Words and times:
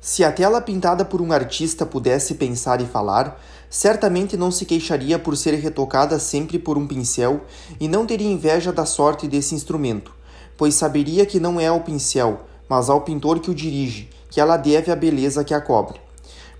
Se 0.00 0.22
a 0.22 0.30
tela 0.30 0.60
pintada 0.60 1.04
por 1.04 1.20
um 1.20 1.32
artista 1.32 1.84
pudesse 1.84 2.34
pensar 2.34 2.80
e 2.80 2.86
falar, 2.86 3.40
certamente 3.68 4.36
não 4.36 4.50
se 4.50 4.64
queixaria 4.64 5.18
por 5.18 5.36
ser 5.36 5.54
retocada 5.54 6.20
sempre 6.20 6.56
por 6.56 6.78
um 6.78 6.86
pincel 6.86 7.40
e 7.80 7.88
não 7.88 8.06
teria 8.06 8.30
inveja 8.30 8.72
da 8.72 8.86
sorte 8.86 9.26
desse 9.26 9.56
instrumento, 9.56 10.12
pois 10.56 10.74
saberia 10.74 11.26
que 11.26 11.40
não 11.40 11.58
é 11.58 11.66
ao 11.66 11.80
pincel, 11.80 12.42
mas 12.68 12.88
ao 12.88 13.00
pintor 13.00 13.40
que 13.40 13.50
o 13.50 13.54
dirige, 13.54 14.08
que 14.30 14.40
ela 14.40 14.56
deve 14.56 14.92
a 14.92 14.96
beleza 14.96 15.42
que 15.42 15.52
a 15.52 15.60
cobre. 15.60 16.00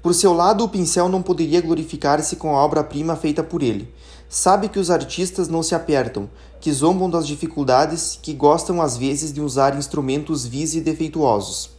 Por 0.02 0.14
seu 0.14 0.32
lado, 0.32 0.64
o 0.64 0.68
pincel 0.68 1.08
não 1.08 1.22
poderia 1.22 1.60
glorificar-se 1.60 2.36
com 2.36 2.56
a 2.56 2.64
obra-prima 2.64 3.14
feita 3.14 3.42
por 3.42 3.62
ele. 3.62 3.92
Sabe 4.28 4.68
que 4.68 4.78
os 4.78 4.90
artistas 4.90 5.48
não 5.48 5.62
se 5.62 5.74
apertam, 5.74 6.28
que 6.60 6.72
zombam 6.72 7.08
das 7.08 7.26
dificuldades, 7.26 8.18
que 8.20 8.32
gostam 8.32 8.82
às 8.82 8.96
vezes 8.96 9.32
de 9.32 9.40
usar 9.40 9.76
instrumentos 9.76 10.44
vis 10.44 10.74
e 10.74 10.80
defeituosos. 10.80 11.70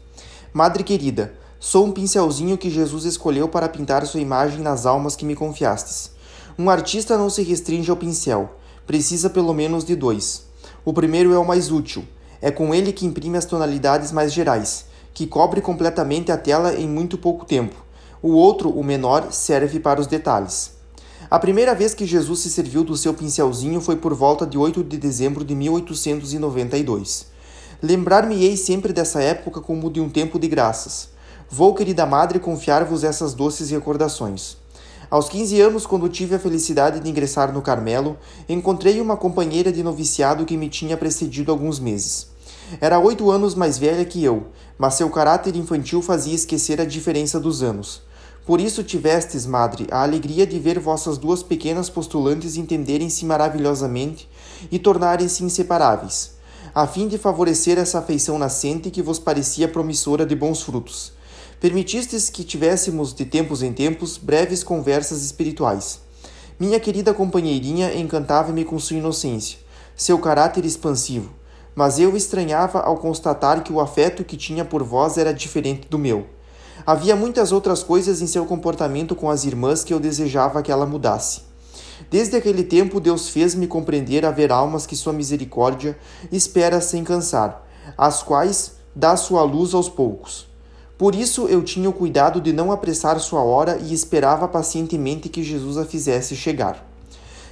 Madre 0.51 0.83
querida, 0.83 1.33
sou 1.59 1.85
um 1.85 1.91
pincelzinho 1.91 2.57
que 2.57 2.69
Jesus 2.69 3.04
escolheu 3.04 3.49
para 3.49 3.67
pintar 3.67 4.05
sua 4.07 4.21
imagem 4.21 4.61
nas 4.61 4.86
almas 4.86 5.15
que 5.15 5.25
me 5.25 5.36
confiastes. 5.36 6.11
Um 6.57 6.69
artista 6.69 7.17
não 7.17 7.29
se 7.29 7.43
restringe 7.43 7.91
ao 7.91 7.97
pincel, 7.97 8.51
precisa 8.87 9.29
pelo 9.29 9.54
menos 9.54 9.83
de 9.83 9.93
dois. 9.93 10.45
O 10.86 10.93
primeiro 10.93 11.33
é 11.33 11.37
o 11.37 11.45
mais 11.45 11.69
útil, 11.69 12.05
é 12.41 12.50
com 12.50 12.73
ele 12.73 12.93
que 12.93 13.05
imprime 13.05 13.37
as 13.37 13.43
tonalidades 13.43 14.14
mais 14.14 14.31
gerais, 14.31 14.86
que 15.14 15.27
cobre 15.27 15.59
completamente 15.59 16.31
a 16.31 16.37
tela 16.37 16.73
em 16.75 16.87
muito 16.87 17.17
pouco 17.17 17.45
tempo. 17.45 17.75
O 18.21 18.29
outro, 18.31 18.69
o 18.69 18.81
menor, 18.81 19.31
serve 19.31 19.81
para 19.81 20.00
os 20.00 20.07
detalhes. 20.07 20.71
A 21.29 21.37
primeira 21.37 21.75
vez 21.75 21.93
que 21.93 22.05
Jesus 22.05 22.39
se 22.39 22.50
serviu 22.50 22.86
do 22.86 22.95
seu 22.95 23.14
pincelzinho 23.14 23.81
foi 23.81 23.97
por 23.97 24.14
volta 24.14 24.47
de 24.47 24.57
8 24.57 24.81
de 24.83 24.97
dezembro 24.97 25.43
de 25.43 25.53
1892. 25.55 27.28
Lembrar-me-ei 27.83 28.55
sempre 28.55 28.93
dessa 28.93 29.21
época 29.21 29.61
como 29.61 29.91
de 29.91 30.00
um 30.00 30.09
tempo 30.09 30.39
de 30.39 30.47
graças. 30.47 31.08
Vou, 31.51 31.73
querida 31.73 32.05
madre, 32.05 32.38
confiar-vos 32.38 33.03
essas 33.03 33.33
doces 33.33 33.71
recordações. 33.71 34.55
Aos 35.09 35.28
15 35.30 35.59
anos, 35.59 35.88
quando 35.88 36.08
tive 36.08 36.36
a 36.36 36.39
felicidade 36.39 37.00
de 37.00 37.09
ingressar 37.09 37.52
no 37.52 37.59
Carmelo, 37.59 38.17
encontrei 38.47 39.02
uma 39.02 39.17
companheira 39.17 39.72
de 39.72 39.81
noviciado 39.81 40.45
que 40.45 40.56
me 40.56 40.69
tinha 40.69 40.95
precedido 40.95 41.52
alguns 41.52 41.80
meses. 41.80 42.28
Era 42.80 43.00
oito 43.00 43.31
anos 43.31 43.56
mais 43.56 43.80
velha 43.80 44.06
que 44.06 44.23
eu, 44.23 44.45
mas 44.78 44.94
seu 44.94 45.09
caráter 45.09 45.56
infantil 45.56 46.03
fazia 46.03 46.36
esquecer 46.36 46.80
a 46.80 46.86
diferença 46.86 47.39
dos 47.39 47.63
anos. 47.63 48.03
Por 48.45 48.61
isso 48.61 48.84
tivestes, 48.84 49.47
madre, 49.47 49.88
a 49.89 50.03
alegria 50.03 50.45
de 50.45 50.59
ver 50.59 50.78
vossas 50.78 51.17
duas 51.17 51.41
pequenas 51.41 51.89
postulantes 51.89 52.58
entenderem-se 52.58 53.25
maravilhosamente 53.25 54.30
e 54.72 54.78
tornarem-se 54.78 55.44
inseparáveis, 55.44 56.36
a 56.75 56.86
fim 56.86 57.08
de 57.08 57.17
favorecer 57.17 57.80
essa 57.80 57.97
afeição 57.97 58.38
nascente 58.38 58.91
que 58.91 59.02
vos 59.02 59.17
parecia 59.17 59.67
promissora 59.67 60.28
de 60.28 60.36
bons 60.36 60.61
frutos. 60.61 61.17
Permitistes 61.60 62.30
que 62.30 62.46
tivéssemos, 62.46 63.14
de 63.14 63.26
tempos 63.26 63.62
em 63.62 63.74
tempos, 63.74 64.18
breves 64.18 64.64
conversas 64.64 65.24
espirituais. 65.26 66.00
Minha 66.58 66.80
querida 66.80 67.14
companheirinha 67.14 67.94
encantava-me 67.94 68.64
com 68.64 68.80
sua 68.80 68.96
inocência, 68.96 69.60
seu 69.94 70.18
caráter 70.20 70.64
expansivo, 70.64 71.34
mas 71.76 72.00
eu 72.00 72.16
estranhava 72.16 72.80
ao 72.80 72.96
constatar 72.96 73.62
que 73.62 73.74
o 73.74 73.82
afeto 73.82 74.24
que 74.24 74.38
tinha 74.38 74.64
por 74.64 74.84
vós 74.84 75.18
era 75.18 75.34
diferente 75.34 75.86
do 75.90 76.00
meu. 76.00 76.28
Havia 76.86 77.14
muitas 77.14 77.52
outras 77.52 77.84
coisas 77.84 78.22
em 78.22 78.28
seu 78.28 78.46
comportamento 78.46 79.14
com 79.14 79.30
as 79.30 79.44
irmãs 79.44 79.84
que 79.84 79.94
eu 79.94 80.00
desejava 80.00 80.64
que 80.64 80.72
ela 80.72 80.86
mudasse. 80.86 81.42
Desde 82.10 82.38
aquele 82.38 82.64
tempo, 82.64 83.02
Deus 83.02 83.28
fez-me 83.28 83.68
compreender 83.68 84.26
haver 84.26 84.50
almas 84.50 84.86
que 84.86 84.96
sua 84.96 85.12
misericórdia 85.12 85.98
espera 86.32 86.80
sem 86.80 87.04
cansar, 87.04 87.68
às 87.98 88.24
quais 88.24 88.76
dá 88.96 89.18
sua 89.18 89.44
luz 89.44 89.74
aos 89.74 89.90
poucos. 89.90 90.48
Por 91.00 91.16
isso 91.16 91.47
eu 91.47 91.64
tinha 91.64 91.89
o 91.89 91.94
cuidado 91.94 92.42
de 92.42 92.52
não 92.52 92.73
apressar 92.73 93.17
sua 93.22 93.42
hora 93.42 93.78
e 93.78 93.94
esperava 93.94 94.50
pacientemente 94.50 95.30
que 95.30 95.41
Jesus 95.41 95.78
a 95.78 95.86
fizesse 95.86 96.36
chegar. 96.36 96.86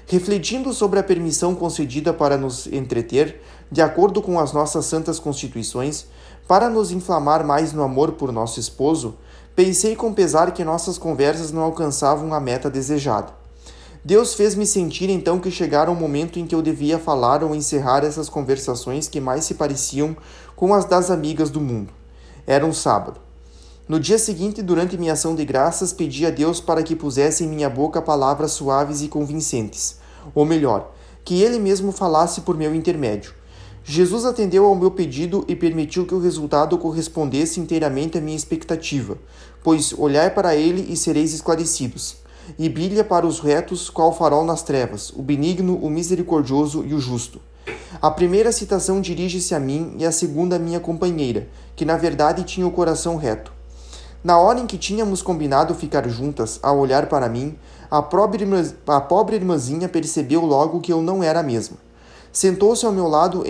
Refletindo 0.06 0.74
sobre 0.74 1.00
a 1.00 1.04
permissão 1.04 1.56
concedida 1.56 2.12
para 2.14 2.38
nos 2.38 2.68
entreter, 2.68 3.42
de 3.72 3.82
acordo 3.82 4.22
com 4.22 4.38
as 4.38 4.52
nossas 4.52 4.86
santas 4.86 5.18
constituições, 5.18 6.08
para 6.46 6.70
nos 6.70 6.92
inflamar 6.92 7.46
mais 7.48 7.72
no 7.72 7.84
amor 7.84 8.12
por 8.12 8.34
nosso 8.34 8.60
esposo, 8.60 9.16
pensei 9.56 9.96
com 9.96 10.14
pesar 10.14 10.52
que 10.52 10.66
nossas 10.66 10.98
conversas 10.98 11.50
não 11.50 11.62
alcançavam 11.62 12.34
a 12.34 12.42
meta 12.42 12.70
desejada. 12.70 13.32
Deus 14.04 14.34
fez-me 14.34 14.66
sentir 14.66 15.10
então 15.10 15.40
que 15.40 15.50
chegara 15.50 15.90
o 15.90 15.96
momento 15.96 16.38
em 16.38 16.46
que 16.46 16.54
eu 16.54 16.62
devia 16.62 17.00
falar 17.00 17.46
ou 17.46 17.56
encerrar 17.56 18.04
essas 18.04 18.28
conversações 18.28 19.08
que 19.08 19.22
mais 19.22 19.46
se 19.46 19.54
pareciam 19.54 20.18
com 20.54 20.74
as 20.74 20.84
das 20.84 21.10
amigas 21.10 21.50
do 21.50 21.62
mundo. 21.62 21.94
Era 22.46 22.66
um 22.66 22.74
sábado. 22.74 23.27
No 23.88 24.02
dia 24.02 24.20
seguinte, 24.20 24.62
durante 24.62 24.98
minha 24.98 25.14
ação 25.14 25.34
de 25.34 25.46
graças, 25.46 25.94
pedi 25.94 26.26
a 26.26 26.30
Deus 26.30 26.60
para 26.60 26.84
que 26.84 26.94
pusesse 26.94 27.46
em 27.46 27.48
minha 27.48 27.70
boca 27.70 28.02
palavras 28.02 28.52
suaves 28.52 29.02
e 29.02 29.08
convincentes, 29.08 29.96
ou 30.36 30.44
melhor, 30.44 30.94
que 31.24 31.42
Ele 31.42 31.58
mesmo 31.58 31.94
falasse 31.94 32.42
por 32.42 32.58
meu 32.58 32.76
intermédio. 32.76 33.34
Jesus 33.86 34.26
atendeu 34.26 34.66
ao 34.66 34.76
meu 34.76 34.92
pedido 34.92 35.46
e 35.48 35.56
permitiu 35.56 36.06
que 36.06 36.14
o 36.14 36.20
resultado 36.20 36.78
correspondesse 36.78 37.62
inteiramente 37.62 38.18
à 38.18 38.22
minha 38.22 38.36
expectativa, 38.36 39.18
pois 39.64 39.94
olhai 39.98 40.30
para 40.32 40.54
Ele 40.54 40.92
e 40.92 40.98
sereis 40.98 41.34
esclarecidos, 41.34 42.18
e 42.60 42.68
brilha 42.68 43.06
para 43.06 43.26
os 43.26 43.40
retos 43.40 43.90
qual 43.90 44.14
farol 44.14 44.44
nas 44.44 44.64
trevas, 44.64 45.12
o 45.12 45.22
benigno, 45.22 45.78
o 45.78 45.90
misericordioso 45.90 46.84
e 46.86 46.94
o 46.94 47.00
justo. 47.00 47.40
A 48.02 48.12
primeira 48.12 48.52
citação 48.52 49.00
dirige-se 49.00 49.56
a 49.56 49.60
mim 49.62 49.96
e 49.98 50.06
a 50.06 50.12
segunda 50.12 50.58
à 50.58 50.60
minha 50.60 50.82
companheira, 50.82 51.48
que 51.74 51.86
na 51.86 51.96
verdade 51.96 52.44
tinha 52.44 52.68
o 52.68 52.72
coração 52.72 53.16
reto. 53.16 53.56
Na 54.28 54.38
hora 54.38 54.60
em 54.60 54.68
que 54.68 54.78
tínhamos 54.78 55.22
combinado 55.22 55.74
ficar 55.74 56.06
juntas, 56.10 56.60
ao 56.62 56.78
olhar 56.80 57.08
para 57.08 57.30
mim, 57.30 57.58
a 57.90 58.02
pobre, 58.02 58.44
irmã, 58.44 58.62
a 58.86 59.00
pobre 59.00 59.38
irmãzinha 59.38 59.88
percebeu 59.88 60.46
logo 60.46 60.82
que 60.82 60.92
eu 60.92 61.02
não 61.02 61.24
era 61.24 61.40
a 61.40 61.44
mesma. 61.44 61.78
Sentou-se 62.30 62.86
ao 62.86 62.92
meu 62.92 63.08
lado, 63.08 63.46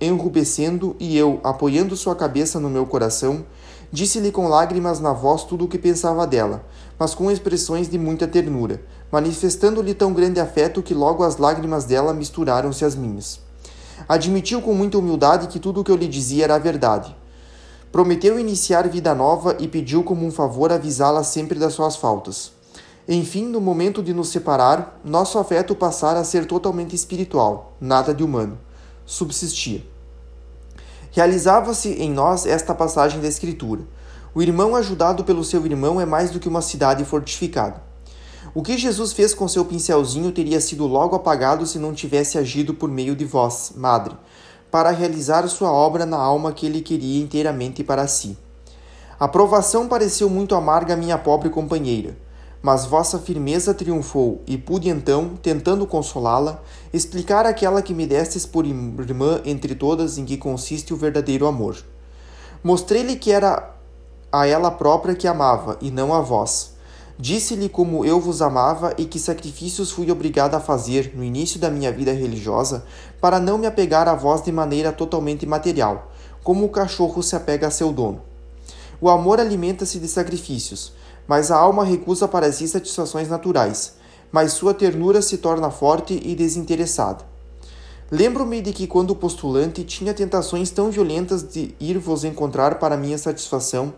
enrubescendo, 0.00 0.94
e 1.00 1.18
eu, 1.18 1.40
apoiando 1.42 1.96
sua 1.96 2.14
cabeça 2.14 2.60
no 2.60 2.70
meu 2.70 2.86
coração, 2.86 3.44
disse-lhe 3.90 4.30
com 4.30 4.46
lágrimas 4.46 5.00
na 5.00 5.12
voz 5.12 5.42
tudo 5.42 5.64
o 5.64 5.68
que 5.68 5.76
pensava 5.76 6.24
dela, 6.28 6.64
mas 6.96 7.12
com 7.12 7.28
expressões 7.28 7.90
de 7.90 7.98
muita 7.98 8.28
ternura, 8.28 8.80
manifestando-lhe 9.10 9.94
tão 9.94 10.12
grande 10.12 10.38
afeto 10.38 10.80
que 10.80 10.94
logo 10.94 11.24
as 11.24 11.38
lágrimas 11.38 11.84
dela 11.84 12.14
misturaram-se 12.14 12.84
às 12.84 12.94
minhas. 12.94 13.40
Admitiu 14.08 14.62
com 14.62 14.72
muita 14.74 14.96
humildade 14.96 15.48
que 15.48 15.58
tudo 15.58 15.80
o 15.80 15.84
que 15.84 15.90
eu 15.90 15.96
lhe 15.96 16.06
dizia 16.06 16.44
era 16.44 16.56
verdade 16.56 17.17
Prometeu 17.90 18.38
iniciar 18.38 18.86
vida 18.88 19.14
nova 19.14 19.56
e 19.58 19.66
pediu 19.66 20.02
como 20.02 20.26
um 20.26 20.30
favor 20.30 20.70
avisá-la 20.70 21.24
sempre 21.24 21.58
das 21.58 21.72
suas 21.72 21.96
faltas. 21.96 22.52
Enfim, 23.08 23.46
no 23.46 23.60
momento 23.60 24.02
de 24.02 24.12
nos 24.12 24.28
separar, 24.28 25.00
nosso 25.02 25.38
afeto 25.38 25.74
passara 25.74 26.20
a 26.20 26.24
ser 26.24 26.44
totalmente 26.44 26.94
espiritual, 26.94 27.72
nada 27.80 28.12
de 28.12 28.22
humano. 28.22 28.58
Subsistia. 29.06 29.82
Realizava-se 31.10 31.88
em 31.94 32.10
nós 32.10 32.44
esta 32.44 32.74
passagem 32.74 33.20
da 33.22 33.28
Escritura. 33.28 33.80
O 34.34 34.42
irmão 34.42 34.76
ajudado 34.76 35.24
pelo 35.24 35.42
seu 35.42 35.64
irmão 35.64 35.98
é 35.98 36.04
mais 36.04 36.30
do 36.30 36.38
que 36.38 36.48
uma 36.48 36.60
cidade 36.60 37.02
fortificada. 37.06 37.82
O 38.54 38.62
que 38.62 38.76
Jesus 38.76 39.12
fez 39.12 39.32
com 39.32 39.48
seu 39.48 39.64
pincelzinho 39.64 40.30
teria 40.30 40.60
sido 40.60 40.86
logo 40.86 41.16
apagado 41.16 41.66
se 41.66 41.78
não 41.78 41.94
tivesse 41.94 42.36
agido 42.36 42.74
por 42.74 42.90
meio 42.90 43.16
de 43.16 43.24
vós, 43.24 43.72
madre, 43.74 44.14
para 44.70 44.90
realizar 44.90 45.46
sua 45.48 45.72
obra 45.72 46.04
na 46.04 46.18
alma 46.18 46.52
que 46.52 46.66
ele 46.66 46.80
queria 46.80 47.22
inteiramente 47.22 47.82
para 47.82 48.06
si. 48.06 48.36
A 49.18 49.26
provação 49.26 49.88
pareceu 49.88 50.30
muito 50.30 50.54
amarga 50.54 50.94
à 50.94 50.96
minha 50.96 51.18
pobre 51.18 51.50
companheira, 51.50 52.16
mas 52.62 52.84
vossa 52.84 53.18
firmeza 53.18 53.74
triunfou 53.74 54.42
e 54.46 54.56
pude 54.56 54.88
então, 54.88 55.30
tentando 55.42 55.86
consolá-la, 55.86 56.62
explicar 56.92 57.46
aquela 57.46 57.82
que 57.82 57.94
me 57.94 58.06
destes 58.06 58.46
por 58.46 58.66
irmã 58.66 59.40
entre 59.44 59.74
todas 59.74 60.18
em 60.18 60.24
que 60.24 60.36
consiste 60.36 60.94
o 60.94 60.96
verdadeiro 60.96 61.46
amor. 61.46 61.76
Mostrei-lhe 62.62 63.16
que 63.16 63.32
era 63.32 63.74
a 64.30 64.46
ela 64.46 64.70
própria 64.70 65.14
que 65.14 65.26
amava 65.26 65.78
e 65.80 65.90
não 65.90 66.12
a 66.12 66.20
vós 66.20 66.77
Disse-lhe 67.20 67.68
como 67.68 68.04
eu 68.04 68.20
vos 68.20 68.40
amava 68.40 68.94
e 68.96 69.04
que 69.04 69.18
sacrifícios 69.18 69.90
fui 69.90 70.08
obrigada 70.08 70.56
a 70.56 70.60
fazer 70.60 71.12
no 71.16 71.24
início 71.24 71.58
da 71.58 71.68
minha 71.68 71.90
vida 71.90 72.12
religiosa 72.12 72.84
para 73.20 73.40
não 73.40 73.58
me 73.58 73.66
apegar 73.66 74.06
a 74.06 74.14
vós 74.14 74.40
de 74.40 74.52
maneira 74.52 74.92
totalmente 74.92 75.44
material, 75.44 76.12
como 76.44 76.64
o 76.64 76.68
cachorro 76.68 77.20
se 77.20 77.34
apega 77.34 77.66
a 77.66 77.72
seu 77.72 77.92
dono. 77.92 78.22
O 79.00 79.10
amor 79.10 79.40
alimenta-se 79.40 79.98
de 79.98 80.06
sacrifícios, 80.06 80.92
mas 81.26 81.50
a 81.50 81.56
alma 81.56 81.84
recusa 81.84 82.28
para 82.28 82.52
si 82.52 82.68
satisfações 82.68 83.28
naturais, 83.28 83.94
mas 84.30 84.52
sua 84.52 84.72
ternura 84.72 85.20
se 85.20 85.38
torna 85.38 85.70
forte 85.70 86.20
e 86.24 86.36
desinteressada. 86.36 87.24
Lembro-me 88.12 88.62
de 88.62 88.72
que 88.72 88.86
quando 88.86 89.14
postulante 89.16 89.82
tinha 89.82 90.14
tentações 90.14 90.70
tão 90.70 90.88
violentas 90.88 91.42
de 91.42 91.74
ir 91.80 91.98
vos 91.98 92.22
encontrar 92.22 92.78
para 92.78 92.96
minha 92.96 93.18
satisfação, 93.18 93.92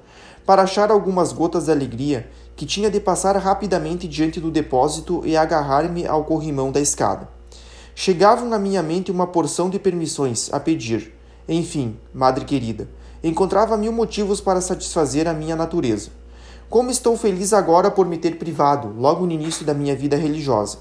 para 0.45 0.63
achar 0.63 0.91
algumas 0.91 1.33
gotas 1.33 1.67
de 1.67 1.71
alegria 1.71 2.29
que 2.57 2.67
tinha 2.67 2.91
de 2.91 3.01
passar 3.01 3.37
rapidamente 3.37 4.07
diante 4.07 4.41
do 4.41 4.51
depósito 4.51 5.23
e 5.25 5.37
agarrar-me 5.37 6.07
ao 6.07 6.25
corrimão 6.25 6.71
da 6.71 6.81
escada. 6.81 7.29
Chegavam 7.95 8.49
na 8.49 8.59
minha 8.59 8.83
mente 8.83 9.11
uma 9.11 9.27
porção 9.27 9.69
de 9.69 9.79
permissões 9.79 10.53
a 10.53 10.61
pedir. 10.61 11.15
Enfim, 11.49 11.97
madre 12.15 12.45
querida, 12.45 12.89
encontrava 13.23 13.77
mil 13.77 13.93
motivos 13.93 14.41
para 14.41 14.61
satisfazer 14.61 15.27
a 15.27 15.35
minha 15.35 15.57
natureza. 15.57 16.11
Como 16.69 16.91
estou 16.91 17.17
feliz 17.17 17.53
agora 17.53 17.91
por 17.91 18.07
me 18.07 18.17
ter 18.17 18.39
privado, 18.39 18.95
logo 18.97 19.27
no 19.27 19.33
início 19.33 19.67
da 19.67 19.75
minha 19.75 19.97
vida 19.97 20.17
religiosa. 20.17 20.79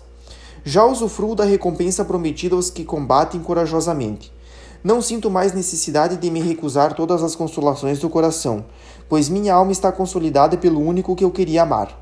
Já 0.64 0.86
usufruo 0.86 1.36
da 1.36 1.46
recompensa 1.46 2.06
prometida 2.06 2.56
aos 2.56 2.70
que 2.70 2.86
combatem 2.86 3.42
corajosamente. 3.42 4.32
Não 4.82 5.02
sinto 5.02 5.30
mais 5.30 5.54
necessidade 5.54 6.16
de 6.16 6.32
me 6.32 6.42
recusar 6.42 6.94
todas 6.94 7.22
as 7.22 7.36
consolações 7.36 8.00
do 8.00 8.10
coração, 8.10 8.64
pois 9.10 9.28
minha 9.28 9.54
alma 9.54 9.74
está 9.74 9.92
consolidada 9.92 10.58
pelo 10.58 10.80
único 10.80 11.16
que 11.16 11.24
eu 11.24 11.32
queria 11.32 11.64
amar. 11.64 12.00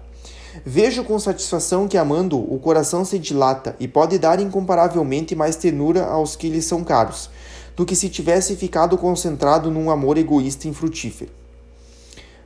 Vejo 0.64 1.04
com 1.04 1.18
satisfação 1.18 1.88
que, 1.88 1.98
amando, 1.98 2.38
o 2.38 2.60
coração 2.60 3.04
se 3.04 3.18
dilata 3.18 3.76
e 3.80 3.88
pode 3.88 4.20
dar 4.20 4.40
incomparavelmente 4.40 5.36
mais 5.36 5.56
ternura 5.56 6.06
aos 6.06 6.36
que 6.36 6.50
lhe 6.50 6.62
são 6.62 6.84
caros, 6.84 7.30
do 7.76 7.86
que 7.86 7.96
se 7.96 8.10
tivesse 8.10 8.56
ficado 8.56 8.98
concentrado 8.98 9.72
num 9.72 9.90
amor 9.90 10.18
egoísta 10.18 10.68
e 10.68 10.70
infrutífero. 10.70 11.32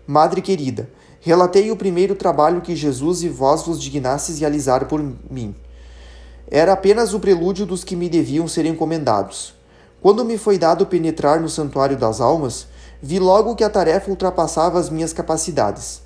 Madre 0.07 0.41
querida, 0.41 0.89
relatei 1.19 1.71
o 1.71 1.75
primeiro 1.75 2.15
trabalho 2.15 2.61
que 2.61 2.75
Jesus 2.75 3.21
e 3.21 3.29
vós 3.29 3.63
vos 3.63 3.81
dignastes 3.81 4.39
realizar 4.39 4.85
por 4.85 5.01
mim. 5.29 5.53
Era 6.49 6.73
apenas 6.73 7.13
o 7.13 7.19
prelúdio 7.19 7.65
dos 7.65 7.83
que 7.83 7.95
me 7.95 8.09
deviam 8.09 8.47
ser 8.47 8.65
encomendados. 8.65 9.60
Quando 10.01 10.25
me 10.25 10.35
foi 10.35 10.57
dado 10.57 10.87
penetrar 10.87 11.39
no 11.39 11.47
santuário 11.47 11.95
das 11.95 12.19
almas, 12.19 12.65
vi 12.99 13.19
logo 13.19 13.55
que 13.55 13.63
a 13.63 13.69
tarefa 13.69 14.09
ultrapassava 14.09 14.79
as 14.79 14.89
minhas 14.89 15.13
capacidades. 15.13 16.01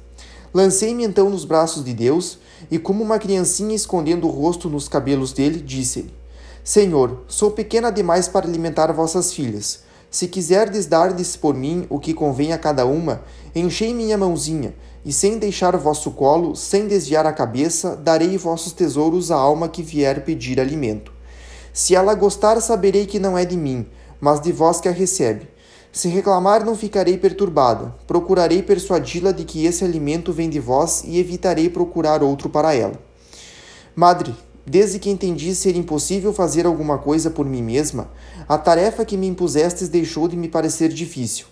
Lancei-me 0.53 1.05
então 1.05 1.29
nos 1.29 1.45
braços 1.45 1.81
de 1.85 1.93
Deus 1.93 2.37
e, 2.69 2.77
como 2.77 3.01
uma 3.01 3.17
criancinha 3.17 3.73
escondendo 3.73 4.27
o 4.27 4.29
rosto 4.29 4.69
nos 4.69 4.89
cabelos 4.89 5.31
dele, 5.31 5.61
disse-lhe: 5.61 6.13
Senhor, 6.61 7.23
sou 7.29 7.51
pequena 7.51 7.89
demais 7.89 8.27
para 8.27 8.45
alimentar 8.45 8.91
vossas 8.91 9.31
filhas. 9.31 9.85
Se 10.11 10.27
quiserdes 10.27 10.85
dar-lhes 10.85 11.37
por 11.37 11.55
mim 11.55 11.87
o 11.89 11.97
que 11.97 12.13
convém 12.13 12.51
a 12.51 12.57
cada 12.57 12.85
uma, 12.85 13.21
enchei 13.55 13.93
minha 13.93 14.17
mãozinha, 14.17 14.75
e 15.05 15.13
sem 15.13 15.37
deixar 15.37 15.75
vosso 15.77 16.11
colo, 16.11 16.53
sem 16.53 16.85
desviar 16.85 17.25
a 17.25 17.31
cabeça, 17.31 17.95
darei 17.95 18.37
vossos 18.37 18.73
tesouros 18.73 19.31
à 19.31 19.37
alma 19.37 19.69
que 19.69 19.81
vier 19.81 20.25
pedir 20.25 20.59
alimento. 20.59 21.14
Se 21.75 21.93
ela 21.93 22.15
gostar, 22.15 22.61
saberei 22.61 23.05
que 23.05 23.19
não 23.19 23.37
é 23.37 23.43
de 23.43 23.57
mim, 23.57 23.85
mas 24.21 24.39
de 24.39 24.49
vós 24.49 24.79
que 24.79 24.87
a 24.87 24.93
recebe. 24.93 25.45
Se 25.91 26.07
reclamar, 26.07 26.63
não 26.63 26.73
ficarei 26.73 27.17
perturbada. 27.17 27.93
Procurarei 28.07 28.63
persuadi-la 28.63 29.33
de 29.33 29.43
que 29.43 29.65
esse 29.65 29.83
alimento 29.83 30.31
vem 30.31 30.49
de 30.49 30.57
vós 30.57 31.03
e 31.03 31.19
evitarei 31.19 31.69
procurar 31.69 32.23
outro 32.23 32.49
para 32.49 32.73
ela. 32.73 32.97
Madre, 33.93 34.33
desde 34.65 34.99
que 34.99 35.09
entendi 35.09 35.53
ser 35.53 35.75
impossível 35.75 36.31
fazer 36.31 36.65
alguma 36.65 36.97
coisa 36.97 37.29
por 37.29 37.45
mim 37.45 37.61
mesma, 37.61 38.09
a 38.47 38.57
tarefa 38.57 39.03
que 39.03 39.17
me 39.17 39.27
impusestes 39.27 39.89
deixou 39.89 40.29
de 40.29 40.37
me 40.37 40.47
parecer 40.47 40.87
difícil. 40.87 41.45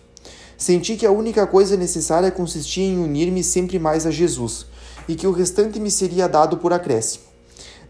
Senti 0.57 0.95
que 0.95 1.05
a 1.05 1.11
única 1.11 1.45
coisa 1.45 1.75
necessária 1.75 2.31
consistia 2.31 2.85
em 2.85 2.97
unir-me 2.97 3.43
sempre 3.43 3.77
mais 3.77 4.05
a 4.05 4.11
Jesus, 4.11 4.67
e 5.05 5.15
que 5.15 5.27
o 5.27 5.33
restante 5.33 5.81
me 5.81 5.91
seria 5.91 6.29
dado 6.29 6.59
por 6.59 6.71
acréscimo. 6.71 7.25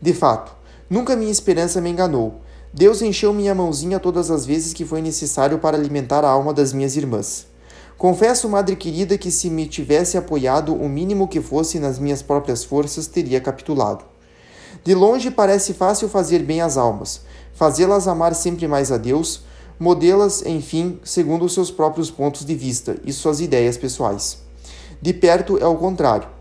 De 0.02 0.16
fato, 0.16 0.63
nunca 0.90 1.16
minha 1.16 1.32
esperança 1.32 1.82
me 1.82 1.90
enganou 1.90 2.42
Deus 2.76 3.04
encheu 3.04 3.32
minha 3.32 3.54
mãozinha 3.54 4.00
todas 4.00 4.32
as 4.32 4.48
vezes 4.48 4.74
que 4.74 4.84
foi 4.84 5.00
necessário 5.00 5.60
para 5.60 5.78
alimentar 5.78 6.26
a 6.26 6.30
alma 6.30 6.52
das 6.52 6.74
minhas 6.74 6.98
irmãs. 6.98 7.46
Confesso, 8.00 8.50
madre 8.50 8.76
querida, 8.76 9.16
que 9.16 9.30
se 9.30 9.48
me 9.48 9.68
tivesse 9.68 10.18
apoiado 10.18 10.74
o 10.74 10.90
mínimo 10.90 11.28
que 11.28 11.40
fosse 11.40 11.78
nas 11.78 12.00
minhas 12.00 12.24
próprias 12.24 12.64
forças, 12.64 13.06
teria 13.06 13.40
capitulado. 13.40 14.04
De 14.84 14.96
longe 14.96 15.30
parece 15.30 15.72
fácil 15.76 16.10
fazer 16.10 16.40
bem 16.40 16.62
às 16.62 16.76
almas, 16.76 17.22
fazê-las 17.54 18.08
amar 18.08 18.34
sempre 18.34 18.68
mais 18.68 18.92
a 18.92 18.98
Deus, 18.98 19.44
modê-las, 19.80 20.44
enfim, 20.44 21.00
segundo 21.04 21.46
os 21.46 21.54
seus 21.54 21.70
próprios 21.70 22.10
pontos 22.10 22.44
de 22.44 22.56
vista 22.56 22.98
e 23.06 23.14
suas 23.14 23.40
ideias 23.40 23.78
pessoais. 23.78 24.40
De 25.00 25.14
perto 25.14 25.60
é 25.60 25.68
o 25.68 25.76
contrário. 25.76 26.33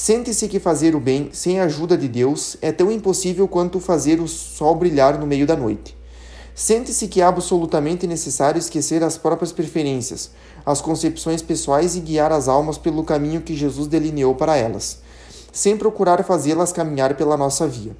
Sente-se 0.00 0.46
que 0.46 0.60
fazer 0.60 0.94
o 0.94 1.00
bem 1.00 1.28
sem 1.32 1.58
a 1.58 1.64
ajuda 1.64 1.98
de 1.98 2.06
Deus 2.06 2.56
é 2.62 2.70
tão 2.70 2.88
impossível 2.88 3.48
quanto 3.48 3.80
fazer 3.80 4.20
o 4.20 4.28
sol 4.28 4.76
brilhar 4.76 5.18
no 5.18 5.26
meio 5.26 5.44
da 5.44 5.56
noite. 5.56 5.98
Sente-se 6.54 7.08
que 7.08 7.20
é 7.20 7.24
absolutamente 7.24 8.06
necessário 8.06 8.60
esquecer 8.60 9.02
as 9.02 9.18
próprias 9.18 9.50
preferências, 9.50 10.30
as 10.64 10.80
concepções 10.80 11.42
pessoais 11.42 11.96
e 11.96 12.00
guiar 12.00 12.30
as 12.30 12.46
almas 12.46 12.78
pelo 12.78 13.02
caminho 13.02 13.40
que 13.40 13.56
Jesus 13.56 13.88
delineou 13.88 14.36
para 14.36 14.56
elas, 14.56 15.00
sem 15.52 15.76
procurar 15.76 16.22
fazê-las 16.22 16.72
caminhar 16.72 17.16
pela 17.16 17.36
nossa 17.36 17.66
via. 17.66 17.96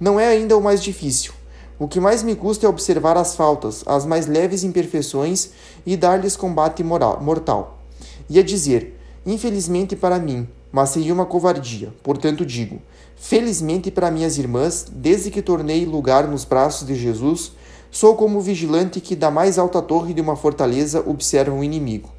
Não 0.00 0.18
é 0.18 0.28
ainda 0.28 0.56
o 0.56 0.62
mais 0.62 0.82
difícil. 0.82 1.34
O 1.78 1.86
que 1.86 2.00
mais 2.00 2.22
me 2.22 2.34
custa 2.34 2.64
é 2.64 2.68
observar 2.68 3.18
as 3.18 3.36
faltas, 3.36 3.84
as 3.84 4.06
mais 4.06 4.26
leves 4.26 4.64
imperfeições 4.64 5.50
e 5.84 5.98
dar-lhes 5.98 6.34
combate 6.34 6.82
moral, 6.82 7.20
mortal. 7.20 7.78
E 8.26 8.38
a 8.38 8.42
dizer: 8.42 8.98
Infelizmente 9.26 9.94
para 9.94 10.18
mim, 10.18 10.48
mas 10.76 10.90
seria 10.90 11.14
uma 11.14 11.24
covardia. 11.24 11.90
Portanto, 12.02 12.44
digo: 12.44 12.82
felizmente 13.16 13.90
para 13.90 14.10
minhas 14.10 14.36
irmãs, 14.36 14.84
desde 14.92 15.30
que 15.30 15.40
tornei 15.40 15.86
lugar 15.86 16.28
nos 16.28 16.44
braços 16.44 16.86
de 16.86 16.94
Jesus, 16.94 17.52
sou 17.90 18.14
como 18.14 18.36
o 18.36 18.42
vigilante 18.42 19.00
que 19.00 19.16
da 19.16 19.30
mais 19.30 19.58
alta 19.58 19.80
torre 19.80 20.12
de 20.12 20.20
uma 20.20 20.36
fortaleza 20.36 21.02
observa 21.06 21.50
um 21.50 21.64
inimigo. 21.64 22.10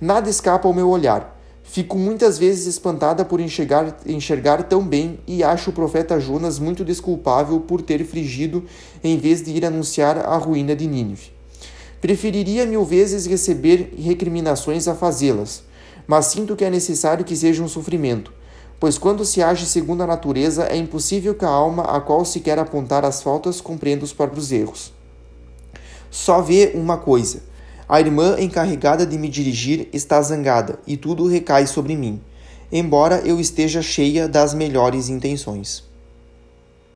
Nada 0.00 0.28
escapa 0.28 0.66
ao 0.66 0.74
meu 0.74 0.88
olhar. 0.88 1.40
Fico 1.62 1.96
muitas 1.96 2.36
vezes 2.36 2.66
espantada 2.66 3.24
por 3.24 3.38
enxergar, 3.38 3.96
enxergar 4.04 4.64
tão 4.64 4.84
bem 4.84 5.20
e 5.24 5.44
acho 5.44 5.70
o 5.70 5.72
profeta 5.72 6.18
Jonas 6.18 6.58
muito 6.58 6.84
desculpável 6.84 7.60
por 7.60 7.80
ter 7.80 8.04
frigido 8.04 8.64
em 9.04 9.16
vez 9.16 9.40
de 9.40 9.52
ir 9.52 9.64
anunciar 9.64 10.18
a 10.18 10.36
ruína 10.36 10.74
de 10.74 10.88
Nínive. 10.88 11.30
Preferiria 12.00 12.66
mil 12.66 12.84
vezes 12.84 13.24
receber 13.24 13.94
recriminações 13.96 14.88
a 14.88 14.96
fazê-las 14.96 15.62
mas 16.06 16.26
sinto 16.26 16.56
que 16.56 16.64
é 16.64 16.70
necessário 16.70 17.24
que 17.24 17.36
seja 17.36 17.62
um 17.62 17.68
sofrimento, 17.68 18.32
pois 18.78 18.98
quando 18.98 19.24
se 19.24 19.42
age 19.42 19.66
segundo 19.66 20.02
a 20.02 20.06
natureza, 20.06 20.64
é 20.64 20.76
impossível 20.76 21.34
que 21.34 21.44
a 21.44 21.48
alma 21.48 21.84
a 21.84 22.00
qual 22.00 22.24
se 22.24 22.40
quer 22.40 22.58
apontar 22.58 23.04
as 23.04 23.22
faltas 23.22 23.60
compreenda 23.60 24.04
os 24.04 24.12
próprios 24.12 24.52
erros. 24.52 24.92
Só 26.10 26.42
vê 26.42 26.72
uma 26.74 26.98
coisa: 26.98 27.42
a 27.88 28.00
irmã 28.00 28.36
encarregada 28.38 29.06
de 29.06 29.18
me 29.18 29.28
dirigir 29.28 29.88
está 29.92 30.20
zangada 30.20 30.78
e 30.86 30.96
tudo 30.96 31.26
recai 31.26 31.66
sobre 31.66 31.96
mim, 31.96 32.20
embora 32.70 33.20
eu 33.24 33.40
esteja 33.40 33.82
cheia 33.82 34.28
das 34.28 34.54
melhores 34.54 35.08
intenções. 35.08 35.93